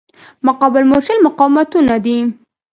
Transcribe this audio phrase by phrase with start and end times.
[0.47, 2.17] مقابل مورچل مقاومتونه دي.